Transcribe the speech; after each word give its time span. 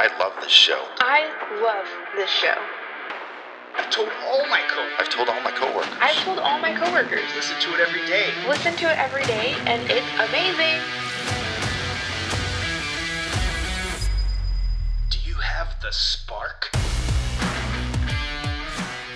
I 0.00 0.08
love 0.18 0.32
this 0.40 0.50
show. 0.50 0.82
I 1.00 1.28
love 1.60 1.84
this 2.16 2.30
show. 2.30 2.56
I've 3.76 3.90
told 3.90 4.08
all 4.24 4.46
my 4.48 4.62
coworkers. 4.66 4.96
I've 4.98 5.10
told 5.10 5.28
all 5.28 5.42
my 5.42 5.50
coworkers. 5.50 5.92
I've 6.00 6.16
told 6.24 6.38
all 6.38 6.58
my 6.58 6.72
coworkers. 6.72 7.20
Listen 7.36 7.60
to 7.60 7.74
it 7.74 7.80
every 7.86 8.06
day. 8.06 8.32
Listen 8.48 8.74
to 8.76 8.90
it 8.90 8.96
every 8.96 9.24
day, 9.24 9.52
and 9.66 9.82
it's 9.90 10.08
amazing. 10.16 10.80
Do 15.10 15.18
you 15.28 15.34
have 15.34 15.76
the 15.82 15.92
spark? 15.92 16.70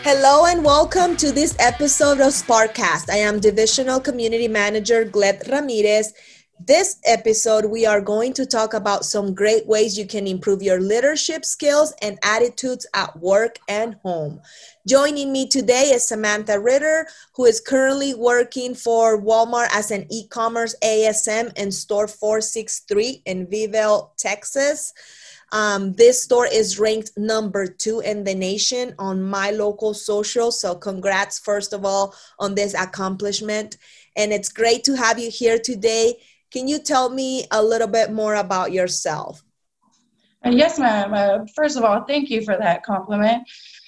Hello 0.03 0.45
and 0.45 0.63
welcome 0.63 1.17
to 1.17 1.33
this 1.33 1.57
episode 1.61 2.21
of 2.21 2.35
Sparkcast. 2.35 3.09
I 3.09 3.17
am 3.25 3.41
Divisional 3.41 4.01
Community 4.01 4.49
Manager 4.49 5.07
Gleb 5.07 5.51
Ramirez. 5.51 6.13
This 6.61 7.01
episode, 7.05 7.65
we 7.65 7.85
are 7.85 8.01
going 8.01 8.33
to 8.35 8.47
talk 8.47 8.75
about 8.75 9.05
some 9.05 9.35
great 9.35 9.67
ways 9.67 9.99
you 9.99 10.07
can 10.07 10.29
improve 10.29 10.63
your 10.63 10.81
leadership 10.81 11.45
skills 11.45 11.93
and 12.01 12.17
attitudes 12.23 12.87
at 12.95 13.19
work 13.19 13.59
and 13.69 13.97
home. 14.05 14.41
Joining 14.87 15.33
me 15.33 15.49
today 15.49 15.91
is 15.93 16.07
Samantha 16.07 16.61
Ritter, 16.61 17.09
who 17.35 17.45
is 17.45 17.61
currently 17.61 18.15
working 18.15 18.77
for 18.77 19.21
Walmart 19.21 19.69
as 19.73 19.91
an 19.91 20.07
e 20.11 20.29
commerce 20.29 20.77
ASM 20.83 21.53
in 21.59 21.73
store 21.73 22.07
463 22.07 23.23
in 23.27 23.49
Veville, 23.51 24.13
Texas. 24.17 24.95
Um, 25.51 25.93
this 25.95 26.23
store 26.23 26.47
is 26.47 26.79
ranked 26.79 27.11
number 27.17 27.67
two 27.67 28.01
in 28.01 28.25
the 28.25 28.35
nation 28.35 28.95
on 28.99 29.23
my 29.23 29.51
local 29.51 29.93
social. 29.93 30.51
So, 30.53 30.75
congrats, 30.77 31.39
first 31.39 31.73
of 31.73 31.85
all, 31.85 32.15
on 32.39 32.55
this 32.55 32.75
accomplishment. 32.75 33.77
And 34.17 34.33
it's 34.33 34.49
great 34.49 34.85
to 34.85 34.97
have 34.97 35.19
you 35.19 35.31
here 35.31 35.59
today. 35.59 36.17
Can 36.55 36.69
you 36.69 36.79
tell 36.79 37.11
me 37.11 37.47
a 37.51 37.61
little 37.61 37.89
bit 37.89 38.13
more 38.13 38.37
about 38.37 38.71
yourself? 38.71 39.43
Uh, 40.47 40.51
yes, 40.51 40.79
ma'am. 40.79 41.13
Uh, 41.13 41.45
first 41.57 41.77
of 41.77 41.83
all, 41.83 42.05
thank 42.05 42.31
you 42.31 42.45
for 42.45 42.57
that 42.57 42.85
compliment. 42.85 43.43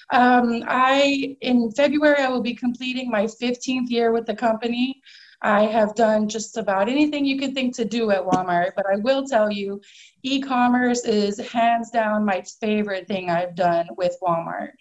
Um, 0.09 0.65
I, 0.67 1.37
in 1.39 1.71
February, 1.71 2.21
I 2.21 2.27
will 2.27 2.41
be 2.41 2.53
completing 2.53 3.09
my 3.09 3.23
15th 3.23 3.89
year 3.89 4.11
with 4.11 4.25
the 4.25 4.35
company. 4.35 5.01
I 5.41 5.63
have 5.67 5.95
done 5.95 6.27
just 6.27 6.57
about 6.57 6.89
anything 6.89 7.23
you 7.23 7.39
could 7.39 7.53
think 7.53 7.73
to 7.77 7.85
do 7.85 8.11
at 8.11 8.25
Walmart, 8.25 8.71
but 8.75 8.85
I 8.91 8.97
will 8.97 9.25
tell 9.25 9.49
you, 9.49 9.79
e 10.23 10.41
commerce 10.41 11.05
is 11.05 11.39
hands 11.39 11.89
down 11.89 12.25
my 12.25 12.43
favorite 12.59 13.07
thing 13.07 13.29
I've 13.29 13.55
done 13.55 13.87
with 13.95 14.17
Walmart. 14.21 14.71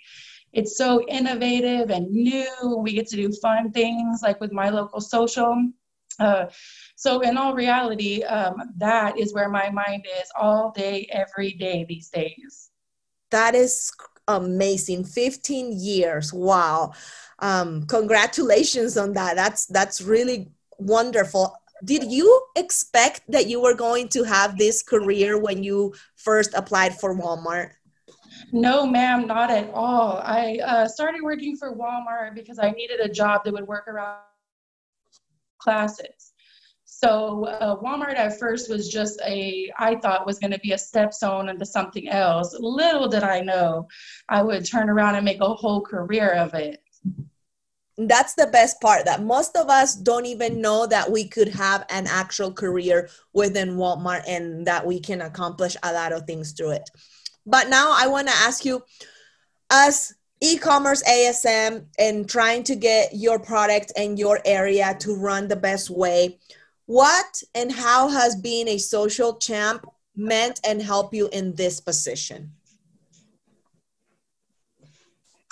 It's 0.52 0.76
so 0.76 1.06
innovative 1.06 1.90
and 1.90 2.10
new. 2.10 2.80
We 2.82 2.94
get 2.94 3.06
to 3.10 3.16
do 3.16 3.30
fun 3.40 3.70
things 3.70 4.22
like 4.24 4.40
with 4.40 4.50
my 4.50 4.70
local 4.70 5.00
social. 5.00 5.70
Uh, 6.18 6.46
so, 6.96 7.20
in 7.20 7.36
all 7.36 7.54
reality, 7.54 8.22
um, 8.24 8.56
that 8.76 9.18
is 9.18 9.34
where 9.34 9.48
my 9.48 9.70
mind 9.70 10.06
is 10.20 10.28
all 10.38 10.72
day, 10.72 11.08
every 11.12 11.52
day 11.52 11.84
these 11.88 12.08
days. 12.08 12.70
That 13.30 13.54
is 13.54 13.92
amazing. 14.28 15.04
15 15.04 15.78
years. 15.78 16.32
Wow. 16.32 16.92
Um, 17.38 17.86
congratulations 17.86 18.96
on 18.96 19.12
that. 19.12 19.36
That's 19.36 19.66
that's 19.66 20.00
really 20.00 20.48
wonderful. 20.78 21.54
Did 21.84 22.10
you 22.10 22.42
expect 22.56 23.22
that 23.28 23.46
you 23.48 23.60
were 23.60 23.74
going 23.74 24.08
to 24.08 24.24
have 24.24 24.56
this 24.56 24.82
career 24.82 25.38
when 25.38 25.62
you 25.62 25.94
first 26.14 26.54
applied 26.54 26.98
for 26.98 27.14
Walmart? 27.14 27.72
No, 28.52 28.86
ma'am, 28.86 29.26
not 29.26 29.50
at 29.50 29.70
all. 29.74 30.20
I 30.24 30.58
uh, 30.64 30.88
started 30.88 31.22
working 31.22 31.56
for 31.56 31.74
Walmart 31.74 32.34
because 32.34 32.58
I 32.58 32.70
needed 32.70 33.00
a 33.00 33.08
job 33.08 33.44
that 33.44 33.52
would 33.52 33.66
work 33.66 33.88
around 33.88 34.20
classes. 35.58 36.32
So 36.84 37.44
uh, 37.46 37.76
Walmart 37.76 38.16
at 38.16 38.38
first 38.38 38.70
was 38.70 38.88
just 38.88 39.20
a, 39.26 39.70
I 39.78 39.96
thought 39.96 40.26
was 40.26 40.38
going 40.38 40.52
to 40.52 40.58
be 40.60 40.72
a 40.72 40.76
stepstone 40.76 41.50
into 41.50 41.66
something 41.66 42.08
else. 42.08 42.56
Little 42.58 43.08
did 43.08 43.22
I 43.22 43.40
know 43.40 43.86
I 44.28 44.42
would 44.42 44.64
turn 44.64 44.88
around 44.88 45.16
and 45.16 45.24
make 45.24 45.40
a 45.40 45.54
whole 45.54 45.82
career 45.82 46.32
of 46.32 46.54
it. 46.54 46.80
That's 47.98 48.34
the 48.34 48.46
best 48.46 48.80
part 48.80 49.04
that 49.06 49.22
most 49.22 49.56
of 49.56 49.68
us 49.68 49.94
don't 49.94 50.26
even 50.26 50.60
know 50.60 50.86
that 50.86 51.10
we 51.10 51.28
could 51.28 51.48
have 51.48 51.84
an 51.90 52.06
actual 52.06 52.52
career 52.52 53.08
within 53.32 53.76
Walmart 53.76 54.22
and 54.26 54.66
that 54.66 54.86
we 54.86 55.00
can 55.00 55.22
accomplish 55.22 55.76
a 55.82 55.92
lot 55.92 56.12
of 56.12 56.26
things 56.26 56.52
through 56.52 56.72
it. 56.72 56.90
But 57.46 57.68
now 57.68 57.94
I 57.96 58.06
want 58.06 58.28
to 58.28 58.34
ask 58.34 58.64
you, 58.64 58.82
as 59.70 60.14
e-commerce 60.46 61.02
ASM 61.02 61.86
and 61.98 62.28
trying 62.28 62.62
to 62.64 62.76
get 62.76 63.14
your 63.14 63.38
product 63.38 63.92
and 63.96 64.18
your 64.18 64.40
area 64.44 64.96
to 65.00 65.14
run 65.16 65.48
the 65.48 65.56
best 65.56 65.90
way, 65.90 66.38
what 66.86 67.42
and 67.54 67.72
how 67.72 68.08
has 68.08 68.36
being 68.36 68.68
a 68.68 68.78
social 68.78 69.36
champ 69.36 69.86
meant 70.14 70.60
and 70.64 70.80
help 70.80 71.12
you 71.12 71.28
in 71.32 71.54
this 71.54 71.80
position? 71.80 72.52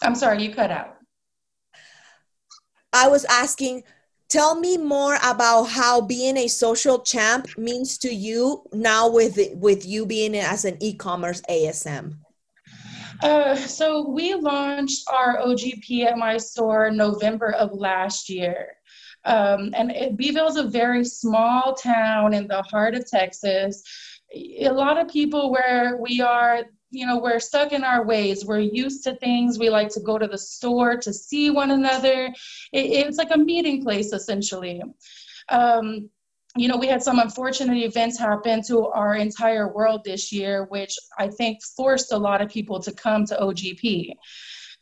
I'm 0.03 0.15
sorry, 0.15 0.43
you 0.45 0.55
cut 0.55 0.71
out. 0.71 0.97
I 2.93 3.09
was 3.09 3.25
asking, 3.25 3.83
tell 4.29 4.55
me 4.55 4.77
more 4.77 5.17
about 5.25 5.65
how 5.65 6.01
being 6.01 6.37
a 6.37 6.47
social 6.47 7.01
champ 7.01 7.49
means 7.59 7.99
to 7.99 8.15
you 8.15 8.63
now 8.73 9.09
with 9.09 9.39
with 9.55 9.85
you 9.85 10.07
being 10.07 10.37
as 10.37 10.65
an 10.65 10.77
e-commerce 10.81 11.41
ASM. 11.51 12.19
Uh, 13.23 13.55
so 13.57 14.09
we 14.09 14.35
launched 14.35 15.05
our 15.13 15.39
OGP 15.39 16.05
at 16.05 16.19
my 16.19 16.37
store 16.37 16.91
November 16.91 17.53
of 17.53 17.73
last 17.73 18.29
year. 18.29 18.77
Um, 19.25 19.73
and 19.75 20.17
Beeville 20.17 20.49
is 20.49 20.57
a 20.57 20.65
very 20.65 21.05
small 21.05 21.75
town 21.75 22.35
in 22.35 22.47
the 22.47 22.63
heart 22.63 22.95
of 22.95 23.09
Texas. 23.09 23.83
A 24.35 24.69
lot 24.69 24.99
of 24.99 25.09
people 25.09 25.51
where 25.51 25.97
we 25.97 26.21
are, 26.21 26.65
you 26.91 27.07
know, 27.07 27.19
we're 27.19 27.41
stuck 27.41 27.73
in 27.73 27.85
our 27.85 28.05
ways. 28.05 28.45
We're 28.45 28.59
used 28.59 29.05
to 29.05 29.15
things. 29.17 29.59
We 29.59 29.71
like 29.71 29.89
to 29.91 30.01
go 30.01 30.19
to 30.19 30.27
the 30.27 30.39
store 30.39 30.97
to 30.99 31.13
see 31.13 31.51
one 31.51 31.71
another. 31.71 32.27
It, 32.73 32.87
it's 32.87 33.17
like 33.17 33.31
a 33.33 33.39
meeting 33.39 33.83
place, 33.83 34.13
essentially. 34.13 34.83
Um, 35.49 36.11
you 36.57 36.69
know, 36.69 36.77
we 36.77 36.87
had 36.87 37.03
some 37.03 37.19
unfortunate 37.19 37.79
events 37.79 38.19
happen 38.19 38.63
to 38.65 38.87
our 38.87 39.17
entire 39.17 39.73
world 39.73 40.03
this 40.05 40.33
year, 40.33 40.67
which 40.71 40.97
I 41.19 41.29
think 41.29 41.63
forced 41.77 42.13
a 42.13 42.19
lot 42.19 42.41
of 42.41 42.49
people 42.49 42.81
to 42.81 42.93
come 42.93 43.25
to 43.27 43.37
OGP. 43.37 44.13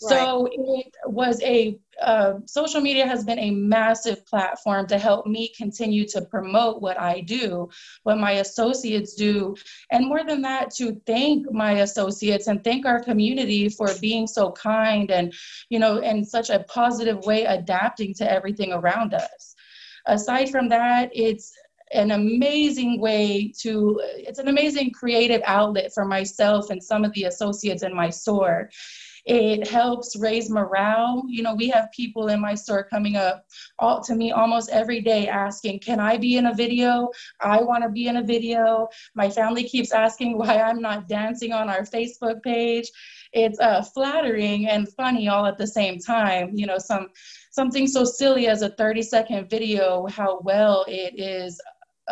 So 0.08 0.48
it 0.50 0.92
was 1.06 1.40
a 1.42 1.78
uh, 2.00 2.34
social 2.46 2.80
media 2.80 3.06
has 3.06 3.22
been 3.22 3.38
a 3.38 3.52
massive 3.52 4.26
platform 4.26 4.86
to 4.88 4.98
help 4.98 5.26
me 5.26 5.52
continue 5.56 6.06
to 6.08 6.22
promote 6.22 6.82
what 6.82 6.98
I 6.98 7.20
do, 7.20 7.68
what 8.02 8.18
my 8.18 8.32
associates 8.32 9.14
do, 9.14 9.54
and 9.92 10.06
more 10.08 10.24
than 10.24 10.42
that, 10.42 10.74
to 10.76 11.00
thank 11.06 11.50
my 11.52 11.72
associates 11.82 12.48
and 12.48 12.64
thank 12.64 12.86
our 12.86 13.00
community 13.00 13.68
for 13.68 13.88
being 14.00 14.26
so 14.26 14.50
kind 14.50 15.12
and, 15.12 15.32
you 15.68 15.78
know, 15.78 15.98
in 15.98 16.24
such 16.24 16.50
a 16.50 16.64
positive 16.68 17.24
way, 17.24 17.44
adapting 17.44 18.14
to 18.14 18.30
everything 18.30 18.72
around 18.72 19.14
us. 19.14 19.54
Aside 20.06 20.50
from 20.50 20.68
that, 20.70 21.10
it's 21.12 21.52
an 21.92 22.12
amazing 22.12 23.00
way 23.00 23.52
to 23.60 24.00
it's 24.02 24.38
an 24.38 24.48
amazing 24.48 24.90
creative 24.90 25.42
outlet 25.44 25.92
for 25.92 26.04
myself 26.04 26.70
and 26.70 26.82
some 26.82 27.04
of 27.04 27.12
the 27.12 27.24
associates 27.24 27.82
in 27.82 27.94
my 27.94 28.10
store 28.10 28.70
it 29.24 29.68
helps 29.68 30.16
raise 30.16 30.50
morale. 30.50 31.22
You 31.28 31.42
know, 31.42 31.54
we 31.54 31.68
have 31.68 31.92
people 31.92 32.28
in 32.28 32.40
my 32.40 32.54
store 32.54 32.82
coming 32.82 33.16
up 33.16 33.46
all, 33.78 34.02
to 34.02 34.16
me 34.16 34.32
almost 34.32 34.70
every 34.70 35.00
day 35.00 35.28
asking, 35.28 35.80
Can 35.80 36.00
I 36.00 36.16
be 36.16 36.36
in 36.36 36.46
a 36.46 36.54
video? 36.54 37.08
I 37.40 37.62
want 37.62 37.84
to 37.84 37.88
be 37.88 38.08
in 38.08 38.16
a 38.16 38.22
video. 38.22 38.88
My 39.14 39.30
family 39.30 39.64
keeps 39.64 39.92
asking 39.92 40.38
why 40.38 40.60
I'm 40.60 40.80
not 40.80 41.08
dancing 41.08 41.52
on 41.52 41.68
our 41.68 41.82
Facebook 41.82 42.42
page. 42.42 42.90
It's 43.32 43.60
uh, 43.60 43.82
flattering 43.82 44.68
and 44.68 44.88
funny 44.94 45.28
all 45.28 45.46
at 45.46 45.56
the 45.56 45.68
same 45.68 45.98
time. 45.98 46.50
You 46.54 46.66
know, 46.66 46.78
some 46.78 47.08
something 47.50 47.86
so 47.86 48.04
silly 48.04 48.48
as 48.48 48.62
a 48.62 48.70
30 48.70 49.02
second 49.02 49.50
video, 49.50 50.06
how 50.06 50.40
well 50.42 50.84
it 50.88 51.14
is 51.16 51.60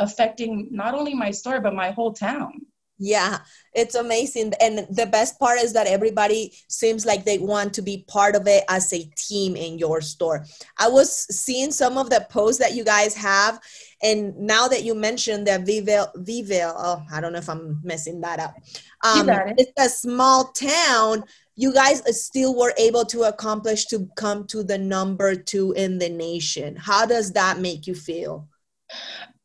affecting 0.00 0.68
not 0.72 0.94
only 0.94 1.14
my 1.14 1.30
store, 1.30 1.60
but 1.60 1.74
my 1.74 1.92
whole 1.92 2.12
town. 2.12 2.66
Yeah, 3.02 3.38
it's 3.72 3.94
amazing. 3.94 4.52
And 4.60 4.86
the 4.90 5.06
best 5.06 5.38
part 5.38 5.58
is 5.58 5.72
that 5.72 5.86
everybody 5.86 6.52
seems 6.68 7.06
like 7.06 7.24
they 7.24 7.38
want 7.38 7.72
to 7.74 7.82
be 7.82 8.04
part 8.08 8.36
of 8.36 8.46
it 8.46 8.62
as 8.68 8.92
a 8.92 9.10
team 9.16 9.56
in 9.56 9.78
your 9.78 10.02
store. 10.02 10.44
I 10.78 10.90
was 10.90 11.10
seeing 11.34 11.72
some 11.72 11.96
of 11.96 12.10
the 12.10 12.26
posts 12.28 12.60
that 12.60 12.74
you 12.74 12.84
guys 12.84 13.14
have. 13.14 13.58
And 14.02 14.36
now 14.36 14.68
that 14.68 14.84
you 14.84 14.94
mentioned 14.94 15.46
that 15.46 15.64
Veville, 15.64 16.12
Veville, 16.16 16.74
oh, 16.76 17.02
I 17.10 17.22
don't 17.22 17.32
know 17.32 17.38
if 17.38 17.48
I'm 17.48 17.80
messing 17.82 18.20
that 18.20 18.38
up. 18.38 18.54
Um, 19.02 19.30
it. 19.30 19.54
It's 19.56 19.72
a 19.78 19.88
small 19.88 20.52
town. 20.52 21.24
You 21.56 21.72
guys 21.72 22.02
still 22.20 22.54
were 22.54 22.74
able 22.76 23.06
to 23.06 23.22
accomplish 23.22 23.86
to 23.86 24.10
come 24.16 24.46
to 24.48 24.62
the 24.62 24.76
number 24.76 25.34
two 25.34 25.72
in 25.72 25.98
the 25.98 26.10
nation. 26.10 26.76
How 26.76 27.06
does 27.06 27.32
that 27.32 27.60
make 27.60 27.86
you 27.86 27.94
feel? 27.94 28.46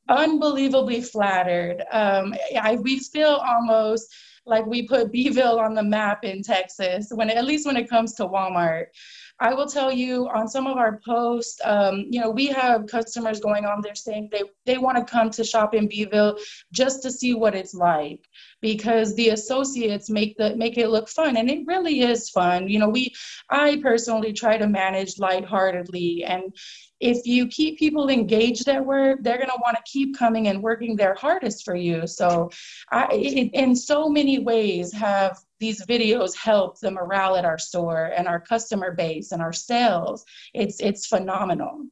Unbelievably 0.10 1.02
flattered. 1.02 1.84
Um, 1.92 2.34
I, 2.60 2.75
we 2.75 3.00
feel 3.00 3.42
almost 3.46 4.13
like 4.48 4.66
we 4.68 4.88
put 4.88 5.12
Beeville 5.12 5.60
on 5.60 5.74
the 5.74 5.84
map 5.84 6.24
in 6.24 6.44
Texas, 6.44 7.07
when 7.13 7.30
at 7.31 7.46
least 7.46 7.66
when 7.66 7.78
it 7.78 7.90
comes 7.90 8.13
to 8.16 8.28
Walmart. 8.28 8.86
I 9.40 9.54
will 9.54 9.68
tell 9.68 9.92
you 9.92 10.30
on 10.30 10.48
some 10.48 10.66
of 10.68 10.78
our 10.78 11.02
posts, 11.06 11.60
um, 11.66 12.06
you 12.10 12.22
know, 12.22 12.30
we 12.30 12.48
have 12.48 12.88
customers 12.88 13.40
going 13.40 13.66
on 13.66 13.81
there 13.81 13.96
saying 13.96 14.30
they, 14.31 14.44
they 14.66 14.78
want 14.78 14.98
to 14.98 15.04
come 15.04 15.30
to 15.31 15.44
shop 15.44 15.74
in 15.74 15.88
Beeville 15.90 16.38
just 16.72 17.02
to 17.04 17.12
see 17.12 17.34
what 17.34 17.56
it's 17.56 17.74
like. 17.74 18.22
because 18.62 19.16
the 19.16 19.30
associates 19.30 20.10
make 20.10 20.36
the 20.38 20.56
make 20.56 20.78
it 20.78 20.90
look 20.90 21.07
fun 21.07 21.38
and 21.38 21.50
it 21.52 21.68
really 21.68 22.02
is 22.02 22.30
fun 22.30 22.68
you 22.68 22.80
know 22.80 22.90
we 22.90 23.13
i 23.52 23.78
personally 23.81 24.34
try 24.34 24.57
to 24.57 24.68
manage 24.68 25.19
lightheartedly 25.19 26.24
and 26.24 26.44
if 27.00 27.25
you 27.25 27.47
keep 27.47 27.77
people 27.77 28.09
engaged 28.09 28.68
at 28.68 28.86
work 28.86 29.19
they're 29.21 29.38
going 29.38 29.50
to 29.50 29.62
want 29.62 29.75
to 29.75 29.92
keep 29.92 30.18
coming 30.18 30.47
and 30.47 30.62
working 30.62 30.95
their 30.95 31.13
hardest 31.15 31.65
for 31.65 31.75
you 31.75 32.07
so 32.07 32.50
i 32.92 33.07
it, 33.12 33.50
in 33.53 33.75
so 33.75 34.09
many 34.09 34.39
ways 34.39 34.94
have 34.94 35.39
these 35.59 35.86
videos 35.86 36.36
helped 36.36 36.81
the 36.81 36.92
morale 36.92 37.36
at 37.36 37.45
our 37.45 37.57
store 37.57 38.12
and 38.15 38.27
our 38.27 38.39
customer 38.39 38.92
base 38.92 39.31
and 39.31 39.42
our 39.42 39.53
sales 39.53 40.25
it's 40.53 40.80
it's 40.80 41.06
phenomenal 41.06 41.86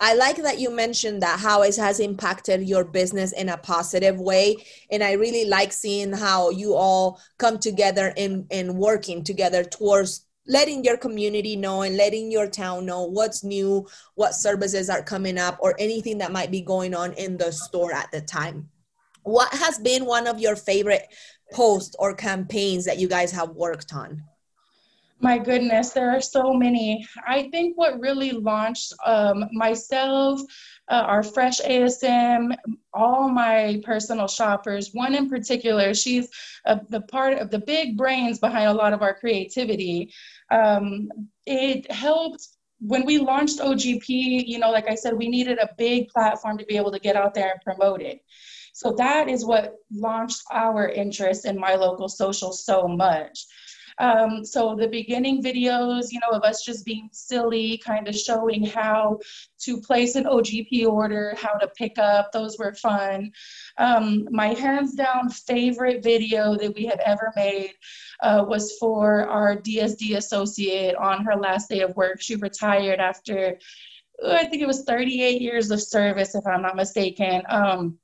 I 0.00 0.14
like 0.14 0.36
that 0.36 0.58
you 0.58 0.70
mentioned 0.70 1.22
that 1.22 1.40
how 1.40 1.62
it 1.62 1.76
has 1.76 2.00
impacted 2.00 2.68
your 2.68 2.84
business 2.84 3.32
in 3.32 3.48
a 3.48 3.56
positive 3.56 4.20
way. 4.20 4.56
And 4.90 5.02
I 5.02 5.12
really 5.12 5.46
like 5.46 5.72
seeing 5.72 6.12
how 6.12 6.50
you 6.50 6.74
all 6.74 7.20
come 7.38 7.58
together 7.58 8.12
and, 8.16 8.46
and 8.50 8.76
working 8.76 9.24
together 9.24 9.64
towards 9.64 10.26
letting 10.46 10.84
your 10.84 10.96
community 10.96 11.56
know 11.56 11.82
and 11.82 11.96
letting 11.96 12.30
your 12.30 12.48
town 12.48 12.86
know 12.86 13.04
what's 13.04 13.44
new, 13.44 13.86
what 14.14 14.34
services 14.34 14.90
are 14.90 15.02
coming 15.02 15.38
up, 15.38 15.56
or 15.60 15.74
anything 15.78 16.18
that 16.18 16.32
might 16.32 16.50
be 16.50 16.60
going 16.60 16.94
on 16.94 17.12
in 17.14 17.36
the 17.36 17.52
store 17.52 17.92
at 17.92 18.10
the 18.12 18.20
time. 18.20 18.68
What 19.22 19.52
has 19.54 19.78
been 19.78 20.04
one 20.04 20.26
of 20.26 20.40
your 20.40 20.56
favorite 20.56 21.06
posts 21.52 21.94
or 21.98 22.14
campaigns 22.14 22.84
that 22.86 22.98
you 22.98 23.08
guys 23.08 23.30
have 23.32 23.50
worked 23.50 23.94
on? 23.94 24.22
My 25.22 25.38
goodness, 25.38 25.90
there 25.90 26.10
are 26.10 26.20
so 26.20 26.52
many. 26.52 27.06
I 27.24 27.48
think 27.50 27.78
what 27.78 28.00
really 28.00 28.32
launched 28.32 28.92
um, 29.06 29.48
myself, 29.52 30.40
uh, 30.88 31.04
our 31.06 31.22
Fresh 31.22 31.60
ASM, 31.60 32.56
all 32.92 33.28
my 33.28 33.80
personal 33.84 34.26
shoppers, 34.26 34.90
one 34.92 35.14
in 35.14 35.30
particular, 35.30 35.94
she's 35.94 36.28
a, 36.66 36.80
the 36.88 37.02
part 37.02 37.38
of 37.38 37.52
the 37.52 37.60
big 37.60 37.96
brains 37.96 38.40
behind 38.40 38.66
a 38.66 38.74
lot 38.74 38.92
of 38.92 39.00
our 39.00 39.14
creativity. 39.14 40.12
Um, 40.50 41.08
it 41.46 41.88
helped 41.92 42.48
when 42.80 43.06
we 43.06 43.18
launched 43.18 43.60
OGP, 43.60 44.08
you 44.08 44.58
know, 44.58 44.72
like 44.72 44.90
I 44.90 44.96
said, 44.96 45.16
we 45.16 45.28
needed 45.28 45.58
a 45.58 45.70
big 45.78 46.08
platform 46.08 46.58
to 46.58 46.64
be 46.64 46.76
able 46.76 46.90
to 46.90 46.98
get 46.98 47.14
out 47.14 47.32
there 47.32 47.52
and 47.52 47.60
promote 47.60 48.02
it. 48.02 48.24
So 48.72 48.92
that 48.98 49.28
is 49.28 49.44
what 49.44 49.74
launched 49.92 50.42
our 50.50 50.88
interest 50.88 51.46
in 51.46 51.56
my 51.60 51.76
local 51.76 52.08
social 52.08 52.52
so 52.52 52.88
much. 52.88 53.46
Um, 53.98 54.44
so 54.44 54.74
the 54.74 54.88
beginning 54.88 55.42
videos, 55.42 56.06
you 56.10 56.20
know, 56.20 56.36
of 56.36 56.42
us 56.42 56.64
just 56.64 56.84
being 56.84 57.08
silly, 57.12 57.78
kind 57.78 58.08
of 58.08 58.14
showing 58.14 58.64
how 58.64 59.18
to 59.60 59.80
place 59.80 60.14
an 60.14 60.24
OGP 60.24 60.86
order, 60.86 61.34
how 61.36 61.54
to 61.54 61.68
pick 61.68 61.98
up, 61.98 62.32
those 62.32 62.58
were 62.58 62.74
fun. 62.74 63.32
Um, 63.78 64.26
my 64.30 64.48
hands 64.48 64.94
down 64.94 65.30
favorite 65.30 66.02
video 66.02 66.56
that 66.56 66.74
we 66.74 66.86
have 66.86 67.00
ever 67.00 67.32
made 67.36 67.72
uh, 68.22 68.44
was 68.46 68.76
for 68.78 69.28
our 69.28 69.56
DSD 69.56 70.16
associate 70.16 70.94
on 70.96 71.24
her 71.24 71.36
last 71.36 71.68
day 71.68 71.80
of 71.80 71.94
work. 71.96 72.20
She 72.20 72.36
retired 72.36 73.00
after, 73.00 73.58
I 74.26 74.46
think 74.46 74.62
it 74.62 74.66
was 74.66 74.84
38 74.84 75.40
years 75.40 75.70
of 75.70 75.82
service, 75.82 76.34
if 76.34 76.46
I'm 76.46 76.62
not 76.62 76.76
mistaken. 76.76 77.42
Um, 77.48 77.98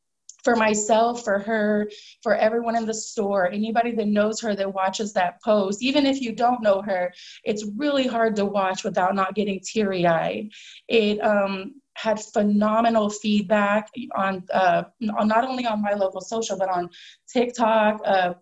for 0.45 0.57
myself, 0.57 1.25
for 1.25 1.39
her, 1.39 1.91
for 2.23 2.35
everyone 2.35 2.77
in 2.77 2.87
the 2.87 2.95
store, 2.95 3.51
anybody 3.51 3.93
that 3.93 4.07
knows 4.07 4.41
her 4.41 4.55
that 4.55 4.73
watches 4.73 5.13
that 5.13 5.43
post, 5.43 5.83
even 5.83 6.07
if 6.07 6.21
you 6.21 6.33
don't 6.33 6.63
know 6.63 6.81
her, 6.83 7.13
it's 7.45 7.67
really 7.77 8.07
hard 8.07 8.37
to 8.37 8.45
watch 8.45 8.85
without 8.85 9.15
not 9.15 9.35
getting 9.35 9.61
teary 9.61 10.07
eyed. 10.07 10.51
It 10.89 11.19
um, 11.25 11.75
had 11.95 12.21
phenomenal 12.21 13.11
feedback 13.11 13.91
on, 14.15 14.45
uh, 14.53 14.85
on 15.17 15.29
not 15.29 15.45
only 15.45 15.67
on 15.67 15.83
my 15.83 15.95
local 15.95 16.21
social, 16.21 16.57
but 16.57 16.69
on 16.69 16.89
TikTok. 17.33 18.01
Uh, 18.05 18.35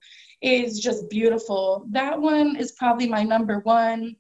is 0.43 0.81
just 0.81 1.09
beautiful. 1.09 1.87
That 1.91 2.21
one 2.21 2.57
is 2.57 2.73
probably 2.73 3.09
my 3.09 3.23
number 3.23 3.61
one. 3.61 4.17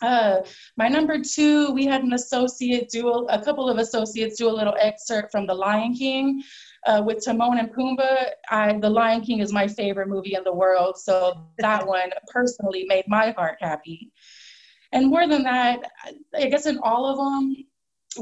Uh, 0.00 0.38
my 0.78 0.88
number 0.88 1.18
two, 1.20 1.70
we 1.72 1.84
had 1.84 2.02
an 2.02 2.14
associate 2.14 2.88
do 2.88 3.08
a, 3.08 3.24
a 3.26 3.44
couple 3.44 3.68
of 3.68 3.76
associates 3.76 4.38
do 4.38 4.48
a 4.48 4.50
little 4.50 4.74
excerpt 4.80 5.30
from 5.30 5.46
The 5.46 5.54
Lion 5.54 5.94
King 5.94 6.42
uh, 6.86 7.02
with 7.04 7.24
Timon 7.24 7.58
and 7.58 7.72
Pumbaa, 7.72 8.30
I, 8.50 8.78
The 8.78 8.90
Lion 8.90 9.20
King 9.20 9.40
is 9.40 9.52
my 9.52 9.68
favorite 9.68 10.08
movie 10.08 10.34
in 10.34 10.44
the 10.44 10.52
world. 10.52 10.98
So 10.98 11.46
that 11.58 11.86
one 11.86 12.10
personally 12.28 12.84
made 12.88 13.04
my 13.08 13.32
heart 13.32 13.58
happy. 13.60 14.10
And 14.92 15.08
more 15.08 15.28
than 15.28 15.44
that, 15.44 15.82
I 16.34 16.46
guess 16.48 16.66
in 16.66 16.78
all 16.82 17.06
of 17.06 17.16
them, 17.18 17.56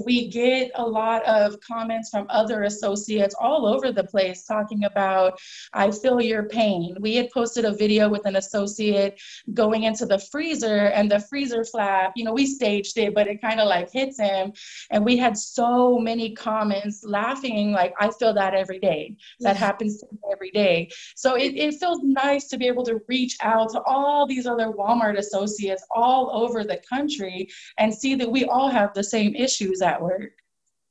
we 0.04 0.28
get 0.28 0.70
a 0.74 0.86
lot 0.86 1.24
of 1.24 1.58
comments 1.60 2.10
from 2.10 2.26
other 2.28 2.64
associates 2.64 3.34
all 3.40 3.66
over 3.66 3.90
the 3.90 4.04
place 4.04 4.44
talking 4.44 4.84
about 4.84 5.38
i 5.72 5.90
feel 5.90 6.20
your 6.20 6.44
pain. 6.44 6.96
We 7.00 7.14
had 7.14 7.30
posted 7.30 7.64
a 7.64 7.72
video 7.72 8.08
with 8.08 8.26
an 8.26 8.36
associate 8.36 9.20
going 9.54 9.84
into 9.84 10.04
the 10.04 10.18
freezer 10.18 10.88
and 10.88 11.10
the 11.10 11.20
freezer 11.20 11.64
flap 11.64 12.12
you 12.16 12.24
know 12.24 12.32
we 12.32 12.44
staged 12.44 12.98
it 12.98 13.14
but 13.14 13.28
it 13.28 13.40
kind 13.40 13.60
of 13.60 13.68
like 13.68 13.90
hits 13.90 14.18
him. 14.18 14.52
And 14.90 15.04
we 15.04 15.16
had 15.16 15.38
so 15.38 15.98
many 15.98 16.34
comments 16.34 17.02
laughing 17.04 17.72
like 17.72 17.94
i 17.98 18.10
feel 18.10 18.34
that 18.34 18.54
every 18.54 18.78
day. 18.78 19.16
That 19.40 19.56
happens 19.56 19.98
to 20.00 20.06
me 20.12 20.18
every 20.30 20.50
day. 20.50 20.90
So 21.16 21.36
it, 21.36 21.54
it 21.56 21.74
feels 21.74 22.00
nice 22.02 22.46
to 22.48 22.58
be 22.58 22.66
able 22.66 22.84
to 22.84 23.00
reach 23.08 23.36
out 23.40 23.70
to 23.70 23.80
all 23.82 24.26
these 24.26 24.46
other 24.46 24.66
walmart 24.66 25.16
associates 25.16 25.84
all 25.90 26.30
over 26.32 26.64
the 26.64 26.80
country 26.88 27.48
and 27.78 27.92
see 27.92 28.14
that 28.16 28.30
we 28.30 28.44
all 28.44 28.68
have 28.68 28.92
the 28.92 29.04
same 29.04 29.34
issues 29.34 29.77
at 29.82 30.00
work. 30.00 30.32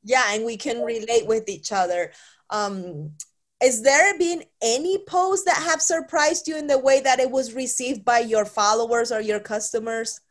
Yeah, 0.04 0.24
and 0.30 0.46
we 0.46 0.58
can 0.58 0.82
relate 0.82 1.28
with 1.28 1.50
each 1.50 1.72
other. 1.72 2.12
Um, 2.50 3.12
is 3.62 3.82
there 3.82 4.18
been 4.18 4.44
any 4.62 5.00
posts 5.08 5.46
that 5.46 5.58
have 5.64 5.82
surprised 5.82 6.48
you 6.48 6.58
in 6.58 6.68
the 6.68 6.78
way 6.78 7.02
that 7.02 7.20
it 7.20 7.32
was 7.32 7.54
received 7.54 8.06
by 8.06 8.20
your 8.20 8.46
followers 8.46 9.12
or 9.12 9.20
your 9.20 9.40
customers? 9.40 10.22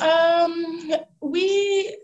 Um, 0.00 0.92
we 1.20 1.96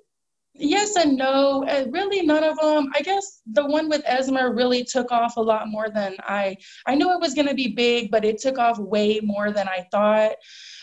yes 0.58 0.96
and 0.96 1.16
no 1.16 1.64
uh, 1.64 1.84
really 1.90 2.24
none 2.24 2.42
of 2.42 2.58
them 2.58 2.90
i 2.94 3.00
guess 3.02 3.42
the 3.52 3.64
one 3.66 3.88
with 3.88 4.02
esmer 4.04 4.56
really 4.56 4.82
took 4.82 5.12
off 5.12 5.36
a 5.36 5.40
lot 5.40 5.68
more 5.68 5.90
than 5.90 6.16
i 6.20 6.56
i 6.86 6.94
knew 6.94 7.12
it 7.12 7.20
was 7.20 7.34
going 7.34 7.46
to 7.46 7.54
be 7.54 7.68
big 7.68 8.10
but 8.10 8.24
it 8.24 8.38
took 8.38 8.58
off 8.58 8.78
way 8.78 9.20
more 9.22 9.52
than 9.52 9.68
i 9.68 9.86
thought 9.90 10.32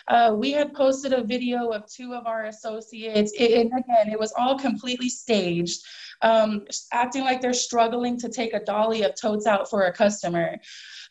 uh, 0.08 0.36
we 0.38 0.52
had 0.52 0.74
posted 0.74 1.14
a 1.14 1.24
video 1.24 1.70
of 1.70 1.86
two 1.88 2.14
of 2.14 2.28
our 2.28 2.46
associates, 2.46 3.32
it, 3.38 3.52
and 3.52 3.72
again, 3.78 4.12
it 4.12 4.20
was 4.20 4.34
all 4.38 4.58
completely 4.58 5.10
staged, 5.10 5.82
um, 6.24 6.66
acting 6.92 7.24
like 7.24 7.42
they're 7.42 7.54
struggling 7.54 8.20
to 8.20 8.30
take 8.30 8.54
a 8.54 8.64
dolly 8.64 9.04
of 9.04 9.14
totes 9.20 9.46
out 9.46 9.70
for 9.70 9.84
a 9.84 9.94
customer 9.94 10.58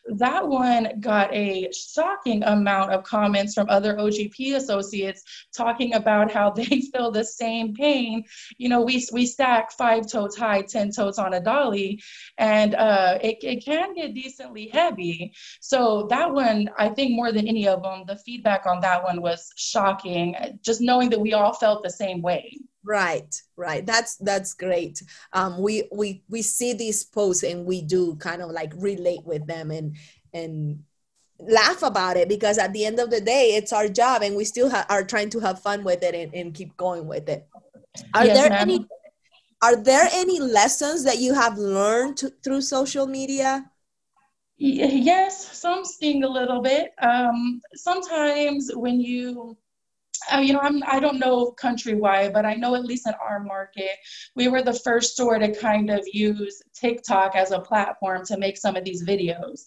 that 0.07 0.47
one 0.47 0.99
got 0.99 1.33
a 1.33 1.69
shocking 1.71 2.43
amount 2.43 2.91
of 2.91 3.03
comments 3.03 3.53
from 3.53 3.67
other 3.69 3.95
OGP 3.95 4.55
associates 4.55 5.23
talking 5.55 5.93
about 5.93 6.31
how 6.31 6.49
they 6.55 6.81
feel 6.93 7.11
the 7.11 7.23
same 7.23 7.73
pain. 7.73 8.23
You 8.57 8.69
know, 8.69 8.81
we, 8.81 9.05
we 9.11 9.25
stack 9.25 9.71
five 9.71 10.07
totes 10.07 10.37
high, 10.37 10.61
10 10.61 10.91
totes 10.91 11.19
on 11.19 11.33
a 11.33 11.39
dolly, 11.39 12.01
and 12.37 12.75
uh, 12.75 13.17
it, 13.21 13.37
it 13.41 13.63
can 13.63 13.93
get 13.93 14.13
decently 14.13 14.67
heavy. 14.67 15.33
So 15.61 16.07
that 16.09 16.31
one, 16.31 16.69
I 16.77 16.89
think 16.89 17.11
more 17.11 17.31
than 17.31 17.47
any 17.47 17.67
of 17.67 17.83
them, 17.83 18.03
the 18.07 18.17
feedback 18.17 18.65
on 18.65 18.81
that 18.81 19.03
one 19.03 19.21
was 19.21 19.51
shocking, 19.55 20.35
just 20.61 20.81
knowing 20.81 21.09
that 21.11 21.19
we 21.19 21.33
all 21.33 21.53
felt 21.53 21.83
the 21.83 21.89
same 21.89 22.21
way 22.21 22.57
right 22.83 23.41
right. 23.55 23.85
That's 23.85 24.17
that's 24.17 24.53
great. 24.53 25.01
Um 25.31 25.61
we 25.61 25.87
we 25.91 26.23
we 26.29 26.41
see 26.41 26.73
these 26.73 27.03
posts 27.03 27.43
and 27.43 27.65
we 27.65 27.81
do 27.81 28.15
kind 28.17 28.41
of 28.41 28.51
like 28.51 28.73
relate 28.75 29.23
with 29.25 29.45
them 29.47 29.71
and 29.71 29.95
and 30.33 30.83
laugh 31.39 31.83
about 31.83 32.17
it 32.17 32.29
because 32.29 32.57
at 32.57 32.73
the 32.73 32.85
end 32.85 32.99
of 32.99 33.09
the 33.09 33.21
day 33.21 33.55
it's 33.55 33.73
our 33.73 33.87
job 33.87 34.21
and 34.21 34.35
we 34.35 34.45
still 34.45 34.69
ha- 34.69 34.85
are 34.89 35.03
trying 35.03 35.29
to 35.29 35.39
have 35.39 35.61
fun 35.61 35.83
with 35.83 36.03
it 36.03 36.15
and, 36.15 36.33
and 36.33 36.53
keep 36.53 36.75
going 36.77 37.07
with 37.07 37.27
it. 37.27 37.47
Are 38.13 38.25
yes, 38.25 38.37
there 38.37 38.49
ma'am. 38.49 38.69
any 38.69 38.85
are 39.61 39.75
there 39.75 40.09
any 40.11 40.39
lessons 40.39 41.03
that 41.05 41.19
you 41.19 41.33
have 41.33 41.57
learned 41.57 42.17
to, 42.17 42.29
through 42.43 42.61
social 42.61 43.07
media? 43.07 43.69
Yes 44.57 45.57
some 45.57 45.83
sting 45.85 46.23
a 46.23 46.29
little 46.29 46.61
bit. 46.61 46.91
Um, 47.01 47.61
sometimes 47.73 48.71
when 48.73 48.99
you 48.99 49.57
you 50.39 50.53
know, 50.53 50.59
I'm, 50.59 50.83
I 50.85 50.99
don't 50.99 51.19
know 51.19 51.53
countrywide, 51.59 52.33
but 52.33 52.45
I 52.45 52.55
know 52.55 52.75
at 52.75 52.85
least 52.85 53.07
in 53.07 53.13
our 53.23 53.39
market, 53.39 53.91
we 54.35 54.47
were 54.47 54.61
the 54.61 54.73
first 54.73 55.13
store 55.13 55.39
to 55.39 55.53
kind 55.55 55.89
of 55.89 56.01
use 56.11 56.61
TikTok 56.73 57.35
as 57.35 57.51
a 57.51 57.59
platform 57.59 58.25
to 58.25 58.37
make 58.37 58.57
some 58.57 58.75
of 58.75 58.83
these 58.83 59.05
videos. 59.05 59.61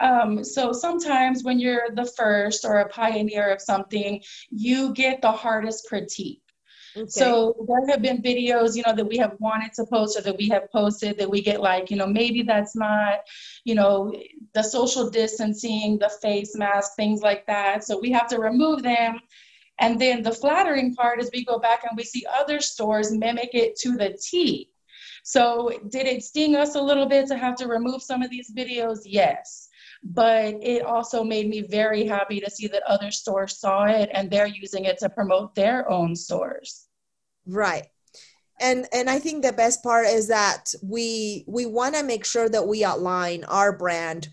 Um, 0.00 0.44
so 0.44 0.72
sometimes 0.72 1.42
when 1.42 1.58
you're 1.58 1.90
the 1.92 2.10
first 2.16 2.64
or 2.64 2.78
a 2.78 2.88
pioneer 2.88 3.52
of 3.52 3.60
something, 3.60 4.22
you 4.50 4.92
get 4.94 5.20
the 5.22 5.32
hardest 5.32 5.86
critique. 5.88 6.42
Okay. 6.96 7.06
So 7.08 7.54
there 7.68 7.86
have 7.88 8.02
been 8.02 8.22
videos, 8.22 8.74
you 8.74 8.82
know, 8.86 8.94
that 8.94 9.06
we 9.06 9.18
have 9.18 9.36
wanted 9.38 9.72
to 9.74 9.84
post 9.86 10.18
or 10.18 10.22
that 10.22 10.36
we 10.36 10.48
have 10.48 10.70
posted 10.72 11.18
that 11.18 11.30
we 11.30 11.42
get 11.42 11.60
like, 11.60 11.90
you 11.90 11.96
know, 11.96 12.06
maybe 12.06 12.42
that's 12.42 12.74
not, 12.74 13.20
you 13.64 13.74
know, 13.74 14.12
the 14.54 14.62
social 14.62 15.10
distancing, 15.10 15.98
the 15.98 16.10
face 16.22 16.56
mask, 16.56 16.92
things 16.96 17.20
like 17.20 17.46
that. 17.46 17.84
So 17.84 18.00
we 18.00 18.10
have 18.12 18.28
to 18.28 18.38
remove 18.38 18.82
them 18.82 19.20
and 19.80 20.00
then 20.00 20.22
the 20.22 20.32
flattering 20.32 20.94
part 20.94 21.20
is 21.20 21.30
we 21.32 21.44
go 21.44 21.58
back 21.58 21.84
and 21.84 21.96
we 21.96 22.04
see 22.04 22.24
other 22.32 22.60
stores 22.60 23.12
mimic 23.12 23.50
it 23.54 23.76
to 23.76 23.96
the 23.96 24.18
T. 24.20 24.70
So 25.24 25.70
did 25.90 26.06
it 26.06 26.22
sting 26.22 26.56
us 26.56 26.74
a 26.74 26.80
little 26.80 27.06
bit 27.06 27.26
to 27.28 27.36
have 27.36 27.56
to 27.56 27.66
remove 27.68 28.02
some 28.02 28.22
of 28.22 28.30
these 28.30 28.52
videos? 28.56 29.00
Yes. 29.04 29.68
but 30.02 30.54
it 30.62 30.82
also 30.84 31.24
made 31.24 31.48
me 31.48 31.62
very 31.62 32.06
happy 32.06 32.40
to 32.40 32.50
see 32.50 32.68
that 32.68 32.82
other 32.86 33.10
stores 33.10 33.58
saw 33.58 33.84
it 33.84 34.10
and 34.14 34.30
they're 34.30 34.46
using 34.46 34.84
it 34.84 34.98
to 34.98 35.08
promote 35.10 35.54
their 35.54 35.88
own 35.90 36.14
stores. 36.14 36.86
Right. 37.46 37.86
And 38.60 38.86
and 38.92 39.08
I 39.08 39.18
think 39.20 39.42
the 39.42 39.52
best 39.52 39.82
part 39.82 40.06
is 40.06 40.28
that 40.28 40.74
we 40.82 41.44
we 41.46 41.66
want 41.66 41.94
to 41.94 42.02
make 42.02 42.24
sure 42.24 42.48
that 42.48 42.66
we 42.66 42.84
outline 42.84 43.44
our 43.44 43.72
brand 43.76 44.28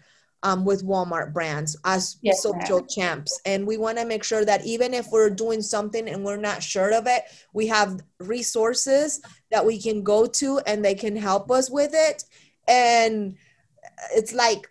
um, 0.46 0.64
with 0.64 0.86
Walmart 0.86 1.34
brands 1.34 1.76
as 1.86 2.18
yes, 2.22 2.44
social 2.44 2.78
ma'am. 2.78 2.88
champs. 2.88 3.42
And 3.46 3.66
we 3.66 3.78
want 3.78 3.98
to 3.98 4.06
make 4.06 4.24
sure 4.24 4.46
that 4.46 4.64
even 4.64 4.94
if 4.94 5.08
we're 5.12 5.32
doing 5.32 5.60
something 5.64 6.08
and 6.08 6.24
we're 6.24 6.38
not 6.38 6.62
sure 6.62 6.94
of 6.94 7.08
it, 7.08 7.24
we 7.52 7.66
have 7.68 8.00
resources 8.20 9.22
that 9.50 9.66
we 9.66 9.82
can 9.82 10.04
go 10.04 10.28
to 10.28 10.60
and 10.68 10.86
they 10.86 10.94
can 10.94 11.16
help 11.16 11.50
us 11.50 11.72
with 11.72 11.92
it. 11.94 12.24
And 12.68 13.38
it's 14.14 14.34
like, 14.34 14.70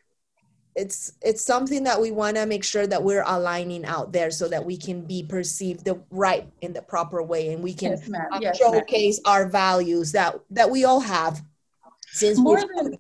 it's 0.76 1.12
it's 1.22 1.44
something 1.44 1.84
that 1.84 2.00
we 2.00 2.10
want 2.10 2.36
to 2.36 2.46
make 2.46 2.64
sure 2.64 2.86
that 2.86 3.02
we're 3.02 3.22
aligning 3.26 3.84
out 3.84 4.12
there 4.12 4.32
so 4.32 4.48
that 4.48 4.64
we 4.64 4.76
can 4.76 5.02
be 5.06 5.22
perceived 5.22 5.84
the 5.84 6.00
right 6.10 6.48
in 6.62 6.72
the 6.72 6.82
proper 6.82 7.22
way 7.22 7.52
and 7.52 7.62
we 7.62 7.72
can 7.72 7.92
yes, 7.92 8.10
yes, 8.40 8.58
showcase 8.58 9.20
ma'am. 9.24 9.32
our 9.32 9.48
values 9.48 10.10
that 10.10 10.40
that 10.50 10.68
we 10.68 10.84
all 10.84 10.98
have 10.98 11.44
since 12.10 12.40
more 12.40 12.58
than 12.58 12.98